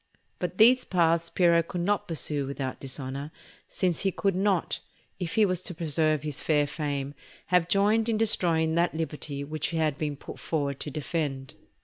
[0.39, 3.29] But these paths Piero could not pursue without dishonour,
[3.67, 4.79] since he could not,
[5.19, 7.13] if he was to preserve his fair fame,
[7.53, 11.53] have joined in destroying that liberty which he had been put forward to defend.